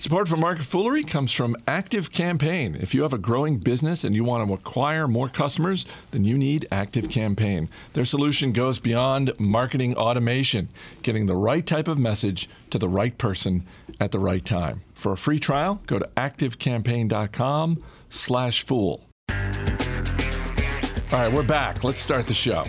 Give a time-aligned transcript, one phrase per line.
[0.00, 2.76] Support for Market Foolery comes from Active Campaign.
[2.76, 6.38] If you have a growing business and you want to acquire more customers, then you
[6.38, 7.68] need Active Campaign.
[7.94, 10.68] Their solution goes beyond marketing automation,
[11.02, 13.66] getting the right type of message to the right person
[13.98, 14.82] at the right time.
[14.94, 19.04] For a free trial, go to activecampaign.com slash fool.
[21.10, 21.82] All right, we're back.
[21.82, 22.66] Let's start the show.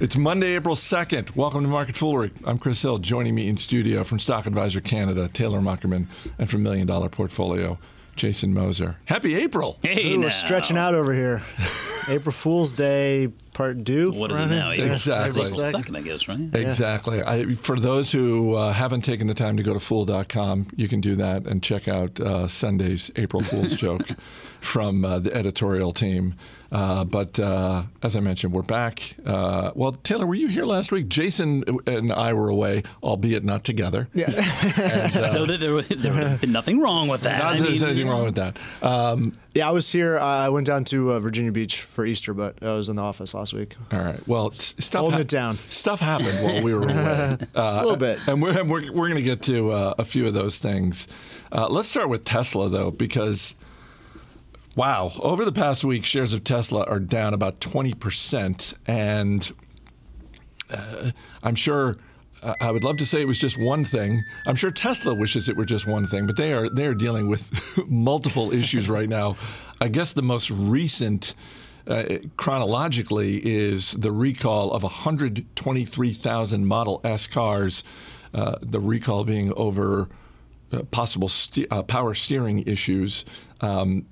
[0.00, 1.36] It's Monday, April 2nd.
[1.36, 2.30] Welcome to Market Foolery.
[2.46, 2.96] I'm Chris Hill.
[2.96, 6.06] Joining me in studio from Stock Advisor Canada, Taylor Muckerman,
[6.38, 7.78] and from Million Dollar Portfolio,
[8.16, 8.96] Jason Moser.
[9.04, 9.78] Happy April.
[9.82, 10.22] Hey, Ooh, now.
[10.24, 11.42] we're stretching out over here.
[12.08, 14.12] April Fool's Day part due.
[14.12, 14.70] What is it around now?
[14.70, 14.84] here?
[14.84, 15.42] April Exactly.
[15.42, 16.40] April second, I guess, right?
[16.54, 17.22] Exactly.
[17.22, 21.00] I, for those who uh, haven't taken the time to go to fool.com, you can
[21.00, 24.06] do that and check out uh, Sunday's April Fool's joke
[24.60, 26.34] from uh, the editorial team.
[26.72, 29.16] Uh, but uh, as I mentioned, we're back.
[29.26, 31.08] Uh, well, Taylor, were you here last week?
[31.08, 34.06] Jason and I were away, albeit not together.
[34.14, 34.26] Yeah.
[34.78, 37.38] And, uh, No, there, there, there would have been nothing wrong with that.
[37.42, 38.16] not I that there's mean, anything you know.
[38.18, 38.58] wrong with that.
[38.82, 40.16] Um, yeah, I was here.
[40.18, 43.02] Uh, I went down to uh, Virginia Beach for Easter, but I was in the
[43.02, 43.74] office last week.
[43.92, 44.26] all right.
[44.28, 45.56] Well, stuff Holding it down.
[45.56, 47.36] Stuff happened while we were away.
[47.54, 48.18] Just a little bit.
[48.28, 51.08] And we're, and we're, we're going to get to uh, a few of those things.
[51.50, 53.56] Uh, let's start with Tesla, though, because,
[54.76, 58.74] wow, over the past week, shares of Tesla are down about 20%.
[58.86, 59.52] And
[60.70, 61.10] uh,
[61.42, 61.96] I'm sure.
[62.42, 64.24] I would love to say it was just one thing.
[64.46, 67.26] I'm sure Tesla wishes it were just one thing, but they are they are dealing
[67.28, 67.50] with
[67.88, 69.36] multiple issues right now.
[69.80, 71.34] I guess the most recent,
[71.86, 77.84] uh, chronologically, is the recall of 123,000 Model S cars.
[78.32, 80.08] Uh, the recall being over
[80.72, 83.24] uh, possible ste- uh, power steering issues.
[83.60, 84.06] Um,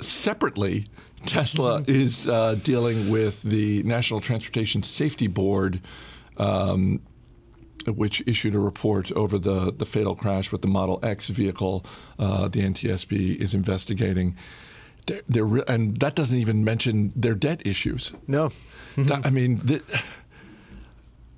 [0.00, 0.86] separately,
[1.24, 5.80] Tesla is uh, dealing with the National Transportation Safety Board,
[6.36, 7.00] um,
[7.86, 11.84] which issued a report over the, the fatal crash with the Model X vehicle.
[12.18, 14.36] Uh, the NTSB is investigating.
[15.06, 18.12] They're, they're re- and that doesn't even mention their debt issues.
[18.28, 18.50] No.
[18.96, 19.82] That- I mean, th-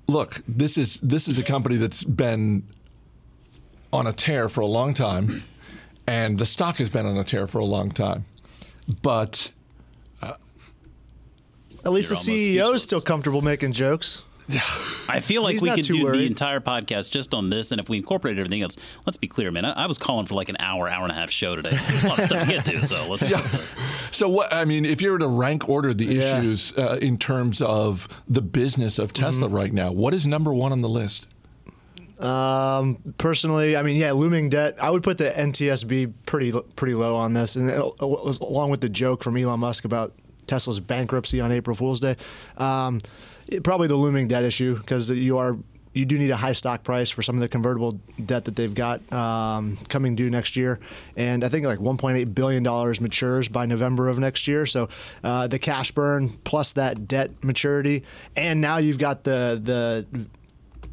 [0.07, 2.63] look, this is this is a company that's been
[3.91, 5.43] on a tear for a long time,
[6.05, 8.25] and the stock has been on a tear for a long time.
[9.01, 9.51] But
[11.83, 14.23] At least the CEO is still comfortable making jokes.
[15.09, 17.81] I feel like He's we could too do the entire podcast just on this, and
[17.81, 19.65] if we incorporate everything else, let's be clear, man.
[19.65, 21.71] I, I was calling for like an hour, hour and a half show today.
[21.71, 23.23] There's a lot of stuff to get to, so let's.
[24.15, 24.53] so what?
[24.53, 26.39] I mean, if you were to rank order the Yeah.
[26.39, 30.71] issues uh, in terms of the business of Tesla right now, what is number one
[30.71, 31.27] on the list?
[32.19, 34.77] Um, personally, I mean, yeah, looming debt.
[34.81, 38.81] I would put the NTSB pretty pretty low on this, and it, was along with
[38.81, 40.13] the joke from Elon Musk about
[40.47, 42.15] Tesla's bankruptcy on April Fool's Day.
[42.57, 43.01] Um,
[43.47, 45.57] it- probably the looming debt issue because you are
[45.93, 48.75] you do need a high stock price for some of the convertible debt that they've
[48.75, 50.77] got um, coming due next year,
[51.15, 54.65] and I think like 1.8 billion dollars matures by November of next year.
[54.65, 54.89] So
[55.23, 58.03] uh, the cash burn plus that debt maturity,
[58.35, 60.27] and now you've got the the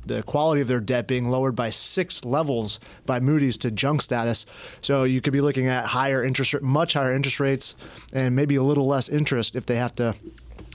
[0.07, 4.47] the quality of their debt being lowered by six levels by Moody's to junk status.
[4.81, 7.77] So you could be looking at higher interest, much higher interest rates,
[8.13, 10.15] and maybe a little less interest if they have to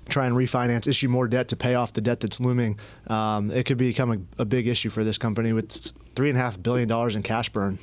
[0.08, 2.80] try and refinance, issue more debt to pay off the debt that's looming.
[3.08, 5.72] Um, it could become a, a big issue for this company with
[6.16, 7.80] three and a half billion dollars in cash burn.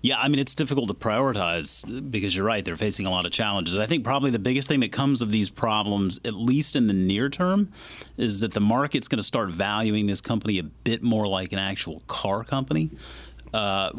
[0.00, 2.64] Yeah, I mean, it's difficult to prioritize because you're right.
[2.64, 3.76] They're facing a lot of challenges.
[3.76, 6.92] I think probably the biggest thing that comes of these problems, at least in the
[6.92, 7.70] near term,
[8.16, 11.60] is that the market's going to start valuing this company a bit more like an
[11.60, 12.90] actual car company.
[13.52, 13.90] Uh,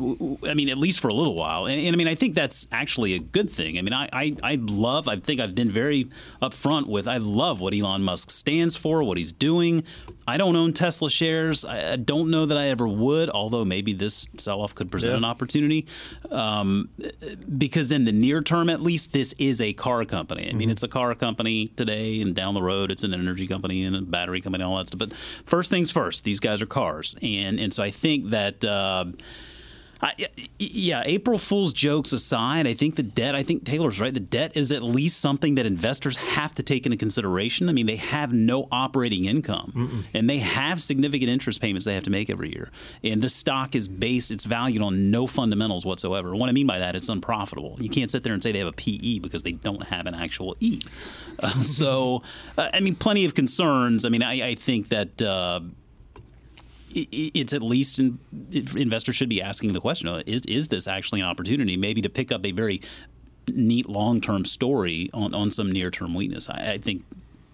[0.47, 1.67] I mean, at least for a little while.
[1.67, 3.77] And, and I mean, I think that's actually a good thing.
[3.77, 6.05] I mean, I, I, I love, I think I've been very
[6.41, 9.83] upfront with, I love what Elon Musk stands for, what he's doing.
[10.27, 11.65] I don't own Tesla shares.
[11.65, 15.11] I, I don't know that I ever would, although maybe this sell off could present
[15.11, 15.17] Yeah.
[15.17, 15.85] an opportunity.
[16.31, 16.89] Um,
[17.57, 20.49] because in the near term, at least, this is a car company.
[20.49, 23.83] I mean, it's a car company today, and down the road, it's an energy company
[23.83, 24.99] and a battery company, and all that stuff.
[24.99, 28.63] But first things first, these guys are cars, and and so I think that.
[28.65, 29.05] Uh,
[30.03, 30.13] I,
[30.59, 34.13] yeah, April Fool's jokes aside, I think the debt, I think Taylor's right.
[34.13, 37.69] The debt is at least something that investors have to take into consideration.
[37.69, 42.03] I mean, they have no operating income and they have significant interest payments they have
[42.03, 42.69] to make every year.
[43.01, 46.35] And the stock is based, it's valued on no fundamentals whatsoever.
[46.35, 47.77] What I mean by that, it's unprofitable.
[47.79, 50.15] You can't sit there and say they have a PE because they don't have an
[50.15, 50.81] actual E.
[51.39, 52.23] Uh, so,
[52.57, 54.03] uh, I mean, plenty of concerns.
[54.03, 55.21] I mean, I, I think that.
[55.21, 55.61] Uh,
[56.93, 58.19] it's at least in,
[58.51, 62.09] investors should be asking the question: uh, Is is this actually an opportunity, maybe to
[62.09, 62.81] pick up a very
[63.51, 66.49] neat long term story on, on some near term weakness?
[66.49, 67.03] I, I think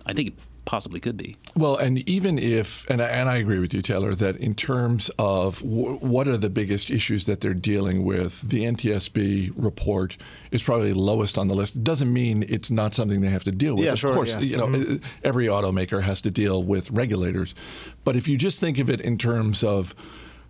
[0.06, 1.36] I think possibly could be.
[1.56, 5.10] Well, and even if, and I, and I agree with you, Taylor, that in terms
[5.18, 10.18] of w- what are the biggest issues that they're dealing with, the NTSB report
[10.52, 11.84] is probably lowest on the list.
[11.84, 13.86] Doesn't mean it's not something they have to deal with.
[13.86, 14.42] Yeah, of sure, course, yeah.
[14.42, 14.98] you know, Mm-hmm.
[15.24, 17.56] every automaker has to deal with regulators.
[18.04, 19.96] But if you just think of it in terms of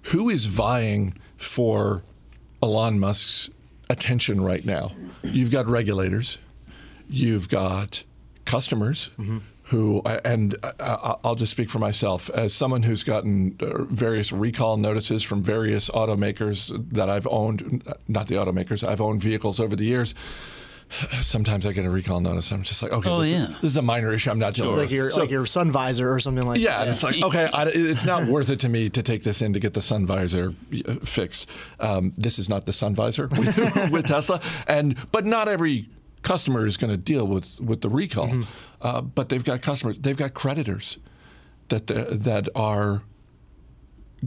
[0.03, 2.03] who is vying for
[2.61, 3.49] Elon Musk's
[3.89, 4.91] attention right now,
[5.23, 6.37] you've got regulators,
[7.09, 8.03] you've got
[8.45, 9.09] customers
[9.69, 14.77] who, and I- I'll just speak for myself as someone who's gotten uh, various recall
[14.77, 19.85] notices from various automakers that I've owned, not the automakers, I've owned vehicles over the
[19.85, 20.15] years.
[21.21, 22.51] Sometimes I get a recall notice.
[22.51, 23.43] I'm just like, okay, Oh, this, yeah.
[23.43, 24.31] is, this is a minor issue.
[24.31, 24.91] I'm not dealing like with.
[24.91, 26.85] your So- like your sun visor or something like yeah, that.
[26.87, 29.53] Yeah, it's like okay, I, it's not worth it to me to take this in
[29.53, 30.51] to get the sun visor
[30.87, 31.47] uh, fixed.
[31.79, 35.87] Um, this is not the sun visor with, with Tesla, and but not every
[36.21, 38.27] customer is going to deal with with the recall.
[38.27, 38.43] Mm-hmm.
[38.81, 40.97] Uh, but they've got customers, they've got creditors
[41.69, 43.01] that they're- that are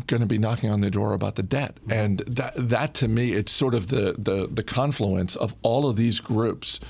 [0.06, 3.32] going to be knocking on their door about the debt, and that that to me,
[3.32, 6.80] it's sort of the the the confluence of all of these groups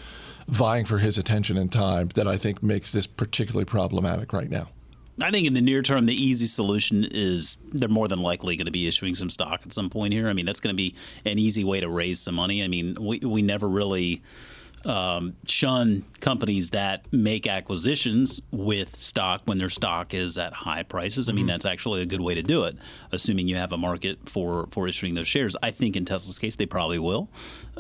[0.48, 4.68] vying for his attention and time that I think makes this particularly problematic right now.
[5.22, 8.66] I think in the near term, the easy solution is they're more than likely going
[8.66, 10.28] to be issuing some stock at some point here.
[10.28, 10.94] I mean, that's going to be
[11.24, 12.62] an easy way to raise some money.
[12.62, 14.22] I mean, we, we never really
[14.84, 21.28] um, shun companies that make acquisitions with stock when their stock is at high prices.
[21.28, 22.76] I mean, that's actually a good way to do it,
[23.10, 25.56] assuming you have a market for, for issuing those shares.
[25.62, 27.28] I think in Tesla's case, they probably will.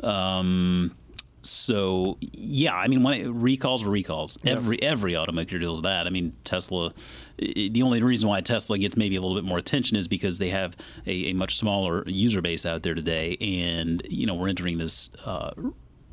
[0.02, 0.96] Um,
[1.42, 4.38] so yeah, I mean, when it, recalls are recalls.
[4.46, 6.06] Every every automaker deals with that.
[6.06, 6.94] I mean, Tesla.
[7.36, 10.50] the only reason why Tesla gets maybe a little bit more attention is because they
[10.50, 14.78] have a, a much smaller user base out there today, and you know we're entering
[14.78, 15.50] this uh,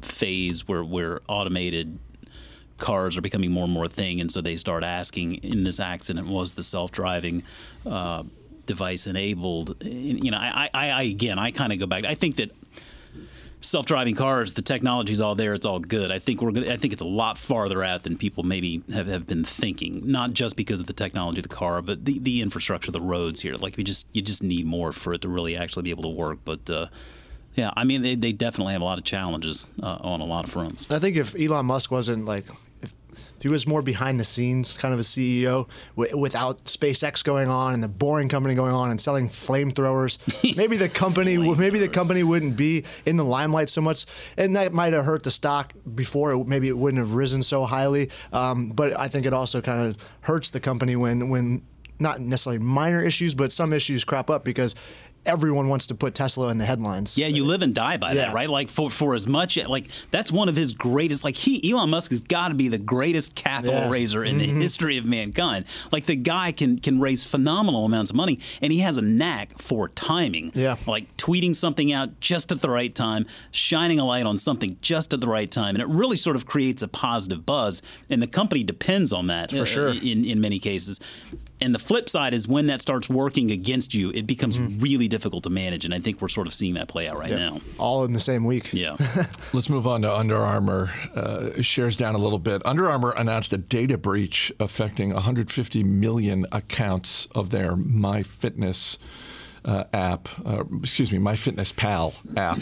[0.01, 1.99] phase where where automated
[2.77, 5.35] cars are becoming more and more a thing, and so they start asking.
[5.43, 7.43] In this accident, was the self driving
[7.85, 8.23] uh,
[8.65, 9.83] device enabled?
[9.83, 12.05] You know, I, I, I again, I kind of go back.
[12.05, 12.51] I think that
[13.61, 16.11] self-driving cars, the technology's all there, it's all good.
[16.11, 19.07] I think we're gonna, I think it's a lot farther out than people maybe have,
[19.07, 20.01] have been thinking.
[20.05, 23.41] Not just because of the technology of the car, but the, the infrastructure, the roads
[23.41, 23.55] here.
[23.55, 26.09] Like we just you just need more for it to really actually be able to
[26.09, 26.39] work.
[26.45, 26.87] But uh,
[27.55, 30.45] yeah, I mean they, they definitely have a lot of challenges uh, on a lot
[30.45, 30.89] of fronts.
[30.89, 32.45] I think if Elon Musk wasn't like,
[32.81, 35.67] if, if he was more behind the scenes, kind of a CEO,
[35.97, 40.17] w- without SpaceX going on and the boring company going on and selling flamethrowers,
[40.57, 44.05] maybe the company, w- maybe the company wouldn't be in the limelight so much,
[44.37, 46.31] and that might have hurt the stock before.
[46.33, 48.09] It, maybe it wouldn't have risen so highly.
[48.31, 51.63] Um, but I think it also kind of hurts the company when when
[52.01, 54.73] not necessarily minor issues, but some issues crop up because
[55.29, 57.17] everyone wants to put Tesla in the headlines.
[57.17, 58.25] Yeah, you live and die by Yeah.
[58.25, 58.49] that, right?
[58.49, 61.23] Like for for as much like that's one of his greatest.
[61.23, 63.89] Like he Elon Musk has got to be the greatest capital Yeah.
[63.89, 64.61] raiser in the mm-hmm.
[64.61, 65.65] history of mankind.
[65.91, 69.59] Like the guy can can raise phenomenal amounts of money, and he has a knack
[69.61, 70.51] for timing.
[70.55, 70.75] Yeah.
[70.87, 75.13] like tweeting something out just at the right time, shining a light on something just
[75.13, 77.81] at the right time, and it really sort of creates a positive buzz.
[78.09, 79.89] And the company depends on that for sure.
[79.93, 80.99] In in many cases.
[81.61, 85.43] And the flip side is when that starts working against you, it becomes really difficult
[85.43, 85.83] to manage.
[85.85, 87.59] And I think we're sort of seeing that play out right now.
[87.77, 88.71] all in the same week.
[88.71, 88.95] Yeah.
[89.53, 90.89] Let's move on to Under Armour.
[91.15, 92.61] Uh, shares down a little bit.
[92.65, 98.97] Under Armour announced a data breach affecting 150 million accounts of their MyFitness
[99.65, 100.29] uh, app.
[100.45, 102.59] Uh, excuse me, MyFitnessPal app.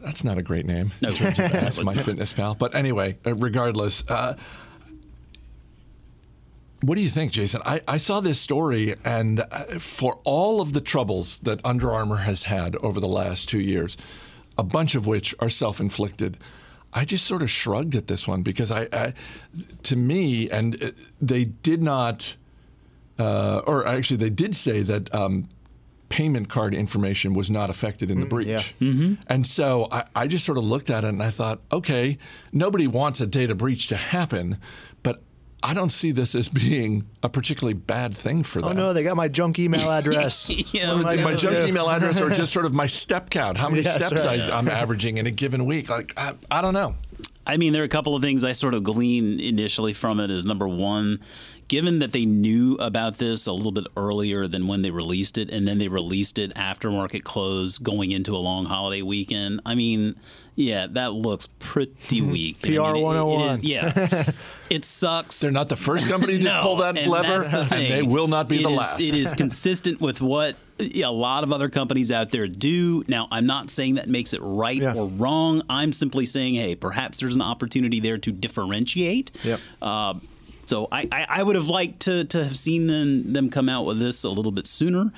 [0.00, 0.92] That's not a great name.
[1.00, 1.94] No, in terms of apps, it's not.
[2.06, 2.58] MyFitnessPal.
[2.58, 4.02] But anyway, uh, regardless.
[4.08, 4.36] Uh,
[6.82, 7.60] what do you think, Jason?
[7.64, 12.16] I, I saw this story, and uh, for all of the troubles that Under Armour
[12.18, 13.96] has had over the last two years,
[14.56, 16.36] a bunch of which are self inflicted,
[16.92, 19.14] I just sort of shrugged at this one because I, I
[19.84, 22.36] to me, and uh, they did not,
[23.18, 25.14] uh, or actually, they did say that.
[25.14, 25.48] Um,
[26.08, 28.48] Payment card information was not affected in the breach.
[28.80, 29.14] yeah.
[29.28, 32.18] And so I, I just sort of looked at it and I thought, okay,
[32.52, 34.58] nobody wants a data breach to happen,
[34.89, 34.89] but
[35.62, 38.78] I don't see this as being a particularly bad thing for oh, them.
[38.78, 40.50] Oh no, they got my junk email address.
[40.72, 41.66] Yeah, What am I my junk do?
[41.66, 44.40] email address or just sort of my step count, how many Yeah, steps right.
[44.40, 45.90] I, I'm averaging in a given week.
[45.90, 46.94] Like, I, I don't know.
[47.46, 50.30] I mean, there are a couple of things I sort of glean initially from it.
[50.30, 51.20] Is number one,
[51.70, 55.48] given that they knew about this a little bit earlier than when they released it,
[55.50, 59.60] and then they released it after market close, going into a long holiday weekend.
[59.64, 60.16] I mean,
[60.56, 62.58] yeah, that looks pretty weak.
[62.66, 63.58] And I PR mean, it- it 101.
[63.62, 64.32] yeah,
[64.70, 65.38] it sucks.
[65.38, 68.02] They're not the first company to No, pull that and lever, that's the and they
[68.02, 69.00] will not be It the is- last.
[69.00, 73.04] It is consistent with what a lot of other companies out there do.
[73.06, 74.94] Now, I'm not saying that makes it right Yeah.
[74.96, 75.62] or wrong.
[75.70, 79.30] I'm simply saying, hey, perhaps there's an opportunity there to differentiate.
[79.44, 79.60] Yep.
[79.80, 80.14] Uh,
[80.70, 83.86] So I, I, I, would have liked to, to have seen them, them come out
[83.86, 85.12] with this a little bit sooner.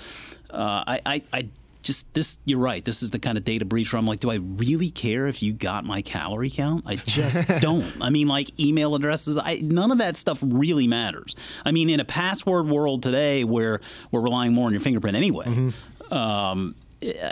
[0.49, 1.49] Uh, I, I, I
[1.83, 4.31] just this you're right this is the kind of data breach where i'm like do
[4.31, 8.61] i really care if you got my calorie count i just don't i mean like
[8.61, 11.35] email addresses I, none of that stuff really matters
[11.67, 13.81] i mean in a password world today where
[14.13, 16.15] we're relying more on your fingerprint anyway mm-hmm.
[16.15, 16.77] um,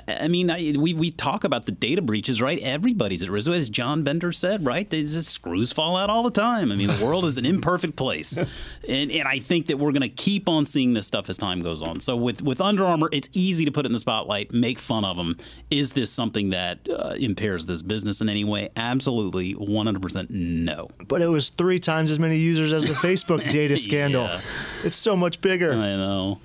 [0.09, 2.59] I mean, I, we, we talk about the data breaches, right?
[2.61, 3.51] Everybody's at risk.
[3.51, 4.89] As John Bender said, right?
[4.89, 6.73] The screws fall out all the time.
[6.73, 8.39] I mean, the world is an imperfect place.
[8.89, 11.63] And, and I think that we're going to keep on seeing this stuff as time
[11.63, 12.01] goes on.
[12.01, 15.05] So with, with Under Armour, it's easy to put it in the spotlight, make fun
[15.05, 15.37] of them.
[15.71, 18.71] Is this something that uh, impairs this business in any way?
[18.77, 20.89] Absolutely, 100% no.
[21.07, 24.25] But it was three times as many users as the Facebook data scandal.
[24.25, 24.41] yeah.
[24.83, 25.73] It's so much bigger.
[25.73, 26.41] I know.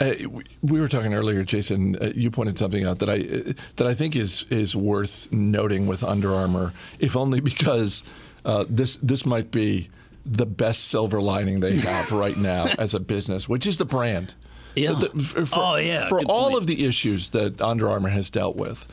[0.00, 0.14] Uh,
[0.62, 1.96] we were talking earlier, Jason.
[1.96, 5.86] Uh, you pointed something out that I uh, that I think is is worth noting
[5.86, 8.02] with Under Armour, if only because
[8.44, 9.88] uh, this this might be
[10.24, 14.34] the best silver lining they have right now as a business, which is the brand.
[14.74, 14.92] Yeah.
[14.92, 15.08] The,
[15.46, 16.08] for, oh yeah.
[16.08, 16.60] For all point.
[16.60, 18.86] of the issues that Under Armour has dealt with,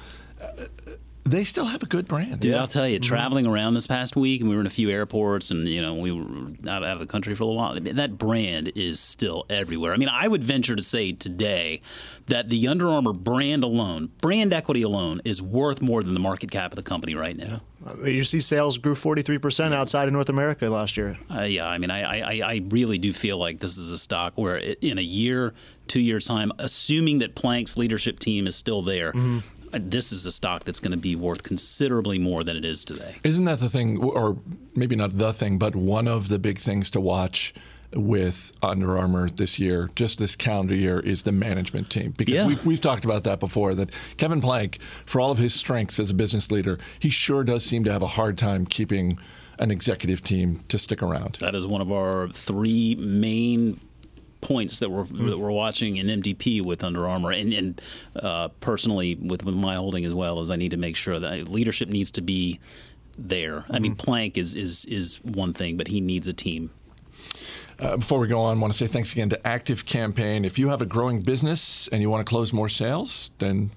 [1.26, 2.44] they still have a good brand.
[2.44, 3.08] Yeah, I'll tell you, mm-hmm.
[3.08, 5.96] traveling around this past week, and we were in a few airports, and you know,
[5.96, 7.80] we were out, out of the country for a little while.
[7.80, 9.94] That brand is still everywhere.
[9.94, 11.82] I mean, I would venture to say today
[12.28, 16.52] that the Under Armour brand alone, brand equity alone, is worth more than the market
[16.52, 17.62] cap of the company right now.
[18.02, 18.06] Yeah.
[18.06, 21.18] You see, sales grew 43% outside of North America last year.
[21.30, 24.34] Uh, yeah, I mean, I, I, I really do feel like this is a stock
[24.36, 25.54] where in a year,
[25.88, 29.40] two years' time, assuming that Plank's leadership team is still there, mm-hmm
[29.74, 33.16] this is a stock that's going to be worth considerably more than it is today.
[33.24, 34.38] Isn't that the thing, or
[34.76, 37.54] maybe not the thing, but one of the big things to watch?
[37.96, 42.12] with Under Armour this year, just this calendar year, is the management team.
[42.18, 42.48] Because yeah.
[42.48, 46.10] we've, we've talked about that before, that Kevin Plank, for all of his strengths as
[46.10, 49.20] a business leader, he sure does seem to have a hard time keeping
[49.60, 51.38] an executive team to stick around.
[51.40, 53.80] That is one of our three main
[54.44, 55.30] points that we're mm.
[55.30, 57.82] that we're watching in MDP with Under Armour, and, and
[58.16, 61.48] uh, personally with, with my holding as well, is I need to make sure that
[61.48, 62.60] leadership needs to be
[63.18, 63.62] there.
[63.62, 63.76] Mm-hmm.
[63.76, 64.06] I mean, mm-hmm.
[64.06, 66.70] Plank is is is one thing, but he needs a team.
[67.80, 70.46] Uh, before we go on, I want to say thanks again to Active Campaign.
[70.46, 73.72] If you have a growing business and you want to close more sales, then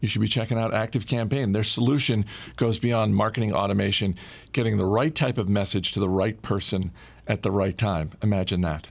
[0.00, 1.52] you should be checking out Active Campaign.
[1.52, 2.24] Their solution
[2.56, 4.16] goes beyond marketing automation,
[4.52, 6.90] getting the right type of message to the right person
[7.26, 8.10] at the right time.
[8.22, 8.88] Imagine that.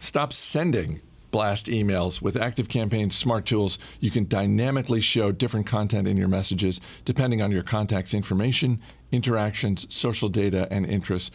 [0.00, 1.00] Stop sending
[1.30, 2.22] blast emails.
[2.22, 7.42] With Active Campaign's smart tools, you can dynamically show different content in your messages depending
[7.42, 8.80] on your contact's information,
[9.12, 11.30] interactions, social data, and interests.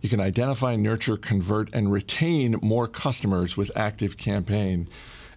[0.00, 4.88] You can identify, nurture, convert, and retain more customers with Active Campaign.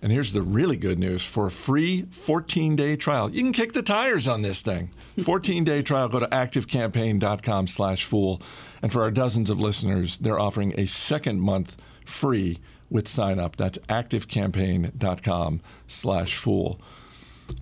[0.04, 3.30] And here's the really good news for a free 14 day trial.
[3.30, 4.90] You can kick the tires on this thing.
[5.24, 8.42] 14 day trial, go to activecampaign.com slash fool.
[8.82, 12.58] And for our dozens of listeners, they're offering a second month free
[12.92, 13.56] with sign up.
[13.56, 16.80] That's activecampaign.com slash fool.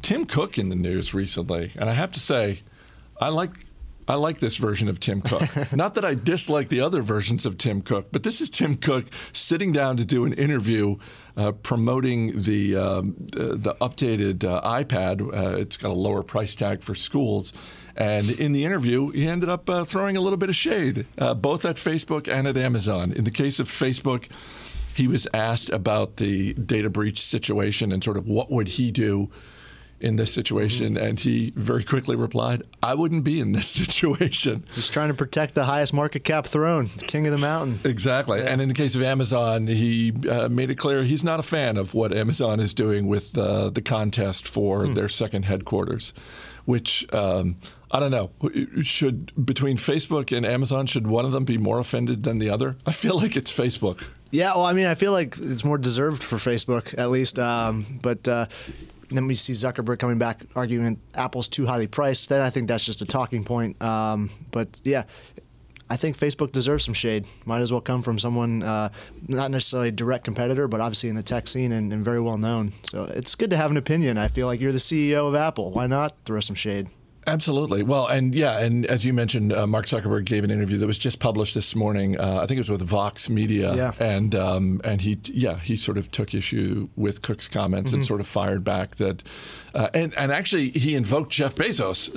[0.02, 2.62] Tim Cook in the news recently, and I have to say,
[3.22, 3.52] I like
[4.10, 5.72] I like this version of Tim Cook.
[5.72, 9.06] Not that I dislike the other versions of Tim Cook, but this is Tim Cook
[9.34, 10.98] sitting down to do an interview
[11.38, 15.22] uh, promoting the um, the updated uh, iPad.
[15.22, 17.54] Uh, it's got a lower price tag for schools.
[17.96, 21.34] And in the interview, he ended up uh, throwing a little bit of shade, uh,
[21.34, 23.12] both at Facebook and at Amazon.
[23.12, 24.28] In the case of Facebook,
[25.00, 29.30] he was asked about the data breach situation and sort of what would he do
[30.02, 31.06] in this situation, mm-hmm.
[31.06, 35.56] and he very quickly replied, "I wouldn't be in this situation." He's trying to protect
[35.56, 37.80] the highest market cap throne, the king of the mountain.
[37.90, 38.40] Exactly.
[38.40, 38.46] Yeah.
[38.46, 41.78] And in the case of Amazon, he uh, made it clear he's not a fan
[41.78, 44.96] of what Amazon is doing with uh, the contest for mm.
[44.96, 46.14] their second headquarters,
[46.66, 47.12] which.
[47.14, 47.58] Um,
[47.92, 48.30] I don't know.
[48.84, 52.76] Should between Facebook and Amazon, should one of them be more offended than the other?
[52.86, 54.04] I feel like it's Facebook.
[54.32, 57.40] Yeah, well, I mean, I feel like it's more deserved for Facebook, at least.
[57.40, 58.46] Um, but uh,
[59.10, 62.30] then we see Zuckerberg coming back arguing Apple's too highly priced.
[62.30, 63.82] Then I think that's just a talking point.
[63.82, 65.04] Um, but yeah,
[65.90, 67.28] I think Facebook deserves some shade.
[67.46, 68.90] Might as well come from someone uh,
[69.28, 72.38] not necessarily a direct competitor, but obviously in the tech scene and, and very well
[72.38, 72.74] known.
[72.84, 74.20] So it's good to have an opinion.
[74.20, 75.72] I feel like you're the CEO of Apple.
[75.72, 76.88] Why not throw some shade?
[77.30, 77.84] Absolutely.
[77.84, 80.98] Well, and yeah, and as you mentioned, uh, Mark Zuckerberg gave an interview that was
[80.98, 82.20] just published this morning.
[82.20, 83.92] Uh, I think it was with Vox Media, yeah.
[84.00, 88.00] and um, and he yeah he sort of took issue with Cook's comments mm-hmm.
[88.00, 89.24] and sort of fired back that,
[89.74, 92.10] uh, and and actually he invoked Jeff Bezos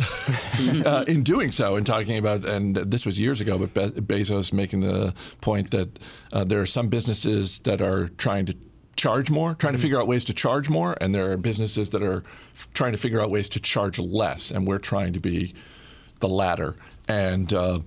[0.87, 4.53] uh, in doing so and talking about and this was years ago, but Be- Bezos
[4.53, 5.99] making the point that
[6.33, 8.57] uh, there are some businesses that are trying to
[9.03, 9.83] charge more, trying to mm-hmm.
[9.83, 12.23] figure out ways to charge more, and there are businesses that are
[12.55, 15.55] f- trying to figure out ways to charge less, and we're trying to be
[16.21, 16.77] the latter.
[17.09, 17.81] And uh,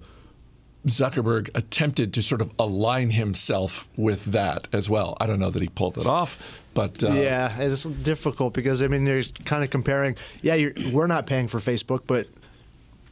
[0.88, 5.16] Zuckerberg attempted to sort of align himself with that as well.
[5.22, 8.88] I don't know that he pulled it off, but uh, yeah, it's difficult because I
[8.88, 10.18] mean, they're kind of comparing.
[10.42, 12.28] Yeah, you're, we're not paying for Facebook, but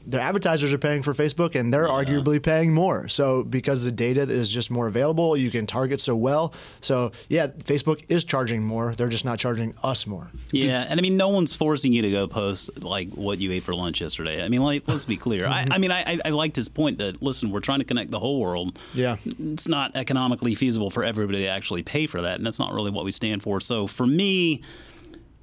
[0.05, 1.93] the advertisers are paying for Facebook and they're yeah.
[1.93, 3.07] arguably paying more.
[3.07, 6.53] So because the data is just more available, you can target so well.
[6.81, 8.93] So yeah, Facebook is charging more.
[8.95, 10.29] They're just not charging us more.
[10.51, 13.63] Yeah, and I mean, no one's forcing you to go post like what you ate
[13.63, 14.43] for lunch yesterday.
[14.43, 15.48] I mean, like let's be clear.
[15.48, 18.19] I, I, mean, I, I liked his point that listen, we're trying to connect the
[18.19, 18.79] whole world.
[18.93, 22.74] Yeah, it's not economically feasible for everybody to actually pay for that, and that's not
[22.74, 23.60] really what we stand for.
[23.60, 24.62] So for me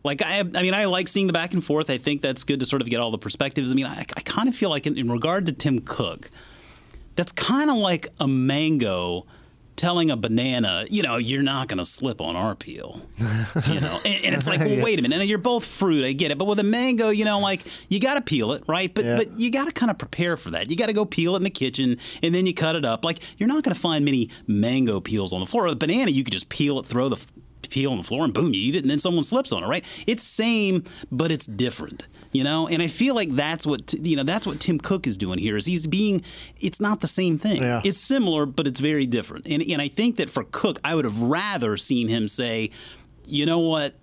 [0.05, 1.91] like I, I mean, I like seeing the back and forth.
[1.91, 3.71] I think that's good to sort of get all the perspectives.
[3.71, 6.31] I mean, I, I kind of feel like in, in regard to Tim Cook,
[7.17, 9.27] that's kind of like a mango
[9.81, 13.01] telling a banana, you know, you're not going to slip on our peel,
[13.67, 14.85] you know, and, and it's like, well, yeah.
[14.85, 17.41] wait a minute, you're both fruit, I get it, but with a mango, you know,
[17.41, 18.93] like you got to peel it, right?
[18.93, 19.17] But yeah.
[19.17, 20.69] but you got to kind of prepare for that.
[20.69, 23.07] You got to go peel it in the kitchen, and then you cut it up.
[23.07, 25.65] Like you're not going to find many mango peels on the floor.
[25.65, 27.25] With a banana, you could just peel it, throw the
[27.69, 29.67] peel on the floor and boom, you eat it, and then someone slips on it,
[29.67, 29.85] right?
[30.07, 32.69] It's same, but it's different, you know.
[32.69, 34.23] And I feel like that's what you know.
[34.23, 35.57] That's what Tim Cook is doing here.
[35.57, 36.23] Is he's being?
[36.61, 37.63] It's not the same thing.
[37.63, 37.83] Yeah.
[37.85, 39.47] It's similar, but it's very different.
[39.47, 42.71] And and I think that for Cook, I would have rather seen him say,
[43.27, 43.95] you know what,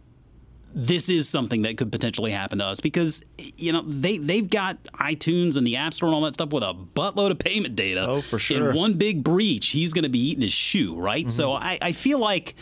[0.74, 4.82] this is something that could potentially happen to us because you know they they've got
[4.94, 8.06] iTunes and the App Store and all that stuff with a buttload of payment data.
[8.08, 8.70] Oh, for sure.
[8.70, 11.22] In one big breach, he's going to be eating his shoe, right?
[11.22, 11.30] Mm-hmm.
[11.30, 12.56] So I, I feel like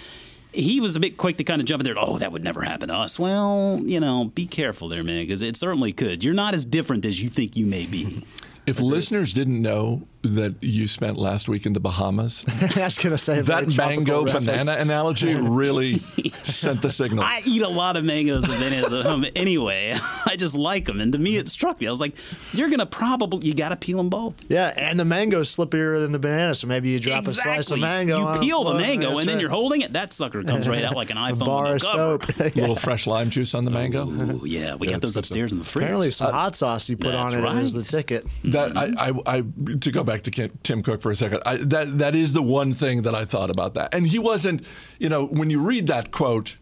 [0.56, 1.96] he was a bit quick to kind of jump in there.
[1.98, 3.20] Oh, that would never happen to us.
[3.20, 6.24] Well, you know, be careful there, man, because it certainly could.
[6.24, 8.24] You're not as different as you think you may be.
[8.66, 12.46] If listeners didn't know that you spent last week in the Bahamas,
[12.78, 16.00] I was going to say that mango banana analogy really
[16.34, 17.24] sent the signal.
[17.24, 19.96] I eat a lot of mangoes and bananas at home anyway.
[20.26, 21.88] I just like them, and to me, it struck me.
[21.88, 22.16] I was like,
[22.54, 26.02] "You're going to probably you got to peel them both." Yeah, and the mango's slipperier
[26.02, 27.52] than the banana, so maybe you drop exactly.
[27.52, 28.34] a slice of mango.
[28.34, 29.28] You peel the mango, and right.
[29.28, 29.94] then you're holding it.
[29.94, 31.42] That sucker comes right out like an iPhone.
[31.42, 32.40] A bar of soap.
[32.40, 34.08] A little fresh lime juice on the mango.
[34.08, 35.84] Ooh, yeah, we yeah, got those upstairs in the fridge.
[35.84, 37.62] Apparently, some uh, hot sauce you put on it right.
[37.62, 38.26] is the ticket.
[38.46, 41.42] That I I, I, to go back to Tim Cook for a second.
[41.46, 44.66] I, that that is the one thing that I thought about that, and he wasn't.
[45.00, 46.58] You know, when you read that quote,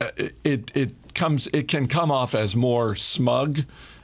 [0.00, 0.08] uh,
[0.44, 3.62] it it comes it can come off as more smug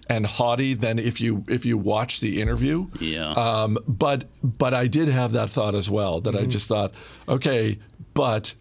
[0.09, 2.87] and haughty than if you if you watch the interview.
[3.01, 3.33] Yeah.
[3.33, 6.45] Um, but but I did have that thought as well that mm-hmm.
[6.45, 6.93] I just thought,
[7.29, 7.79] okay,
[8.15, 8.55] but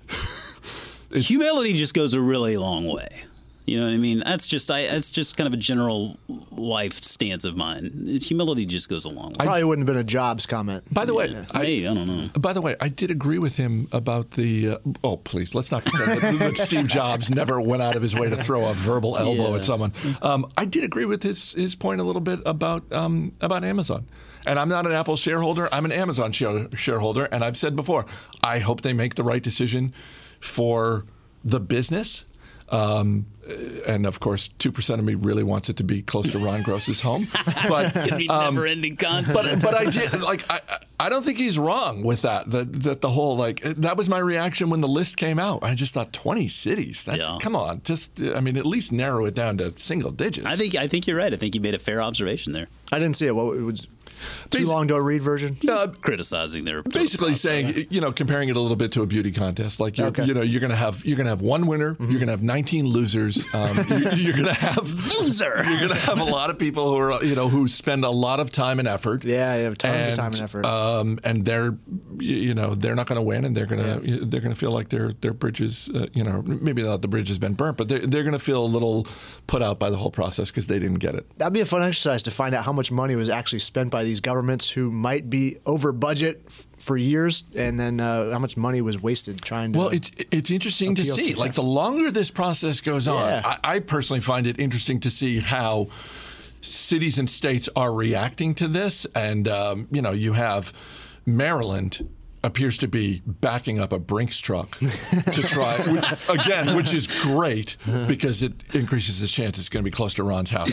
[1.12, 3.26] humility just goes a really long way.
[3.65, 4.19] You know what I mean?
[4.19, 4.84] That's just I.
[4.88, 6.17] That's just kind of a general
[6.51, 8.08] life stance of mine.
[8.21, 9.45] Humility just goes a long way.
[9.45, 10.84] Probably wouldn't have been a Jobs comment.
[10.93, 11.45] By the way, yeah.
[11.51, 12.30] I, I don't know.
[12.39, 14.69] By the way, I did agree with him about the.
[14.69, 18.15] Uh, oh, please, let's not pretend that, that, Steve Jobs never went out of his
[18.15, 19.58] way to throw a verbal elbow yeah.
[19.58, 19.93] at someone.
[20.21, 24.08] Um, I did agree with his his point a little bit about um, about Amazon.
[24.45, 25.67] And I'm not an Apple shareholder.
[25.71, 27.25] I'm an Amazon share, shareholder.
[27.25, 28.06] And I've said before,
[28.43, 29.91] I hope they make the right decision
[30.39, 31.06] for
[31.43, 32.25] the business
[32.69, 33.25] um,
[33.86, 36.63] and of course, two percent of me really wants it to be close to Ron
[36.63, 37.28] Gross's home.
[37.69, 39.34] But it's gonna be um, never-ending content.
[39.34, 40.62] But, but I did like I,
[40.99, 42.49] I don't think he's wrong with that.
[42.49, 45.63] That that the whole like that was my reaction when the list came out.
[45.63, 47.04] I just thought twenty cities.
[47.04, 47.38] That's yeah.
[47.39, 50.47] come on, just I mean at least narrow it down to single digits.
[50.47, 51.34] I think I think you're right.
[51.34, 52.67] I think you made a fair observation there.
[52.91, 53.36] I didn't see it.
[53.36, 53.86] What was
[54.49, 55.58] too long to read version?
[55.67, 59.32] Uh, criticizing their basically saying you know comparing it a little bit to a beauty
[59.32, 59.80] contest.
[59.80, 60.25] Like you're, okay.
[60.25, 61.95] you know you're gonna have you're gonna have one winner.
[61.95, 62.12] Mm-hmm.
[62.12, 63.45] You're gonna have 19 losers.
[63.54, 65.63] Um, you're, you're, gonna have loser.
[65.69, 68.39] You're gonna have a lot of people who are you know who spend a lot
[68.39, 69.23] of time and effort.
[69.23, 70.65] Yeah, you have tons and, of time and effort.
[70.65, 71.78] Um, and they're
[72.19, 74.19] you know they're not gonna win, and they're gonna yeah.
[74.23, 77.38] they're gonna feel like their their bridges uh, you know maybe not the bridge has
[77.38, 79.08] been burnt, but they're they're gonna feel a little
[79.47, 81.25] put out by the whole process because they didn't get it.
[81.38, 84.04] That'd be a fun exercise to find out how much money was actually spent by
[84.06, 88.56] these governments who might be over budget f- for years, and then uh, how much
[88.56, 89.80] money was wasted trying to.
[89.80, 91.34] Well, it's it's interesting to see.
[91.34, 93.41] To like the longer this process goes on, yeah.
[93.44, 95.88] I, I personally find it interesting to see how
[96.62, 100.74] cities and states are reacting to this, and um, you know, you have
[101.26, 102.08] Maryland
[102.45, 107.75] appears to be backing up a Brinks truck to try, which again, which is great
[108.08, 110.71] because it increases the chance it's going to be close to Ron's house.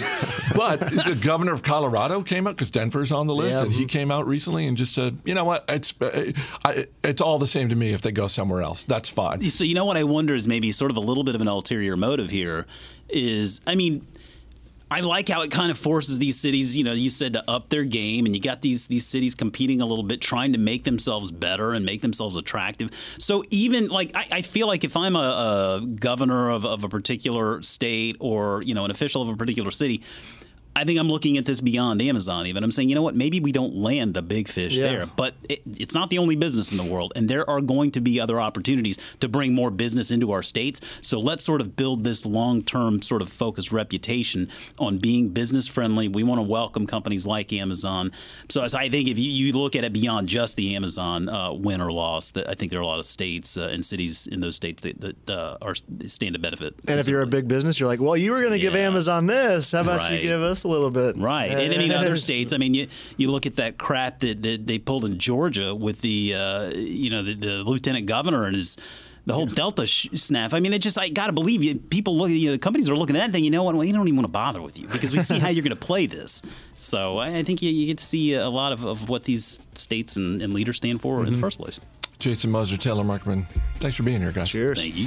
[0.54, 3.64] But the governor of Colorado came out because Denver's on the list, yeah.
[3.64, 6.32] and he came out recently and just said, you know what, it's uh,
[7.02, 8.84] it's all the same to me if they go somewhere else.
[8.84, 9.40] That's fine.
[9.42, 11.48] So you know what I wonder is maybe sort of a little bit of an
[11.48, 12.66] ulterior motive here.
[13.08, 14.06] Is I mean
[14.92, 17.70] I like how it kind of forces these cities, you know, you said to up
[17.70, 20.84] their game, and you got these these cities competing a little bit, trying to make
[20.84, 22.90] themselves better and make themselves attractive.
[23.18, 26.90] So even like I, I feel like if I'm a, a governor of, of a
[26.90, 30.02] particular state or you know an official of a particular city,
[30.74, 32.46] I think I'm looking at this beyond Amazon.
[32.46, 33.14] Even I'm saying, you know what?
[33.14, 34.82] Maybe we don't land the big fish Yeah.
[34.88, 37.90] there, but it, it's not the only business in the world, and there are going
[37.92, 40.80] to be other opportunities to bring more business into our states.
[41.02, 46.08] So let's sort of build this long-term sort of focused reputation on being business friendly.
[46.08, 48.10] We want to welcome companies like Amazon.
[48.48, 51.52] So as I think if you, you look at it beyond just the Amazon uh,
[51.52, 54.26] win or loss, that I think there are a lot of states uh, and cities
[54.26, 55.74] in those states that, that uh, are
[56.06, 56.74] stand to benefit.
[56.88, 59.26] And if you're a big business, you're like, well, you were going to give Amazon
[59.26, 59.72] this.
[59.72, 61.16] How about you give us a little bit?
[61.16, 62.24] Right, and I mean other Yes.
[62.24, 62.52] states.
[62.52, 66.00] I mean, you you look at that crap that, that they pulled in Georgia with
[66.00, 68.76] the uh, you know the, the lieutenant governor and his
[69.24, 70.52] the whole Delta sh- snap.
[70.52, 71.76] I mean, it just I gotta believe you.
[71.76, 73.44] People look, you know, companies are looking at that thing.
[73.44, 73.74] You know what?
[73.76, 75.70] Well, you don't even want to bother with you because we see how you're going
[75.70, 76.42] to play this.
[76.74, 79.60] So I, I think you, you get to see a lot of, of what these
[79.76, 81.26] states and, and leaders stand for Mm-hmm.
[81.28, 81.78] in the first place.
[82.18, 83.46] Jason Moser, Taylor Muckerman,
[83.76, 84.50] thanks for being here, guys.
[84.50, 84.80] Cheers.
[84.80, 85.06] Thank you.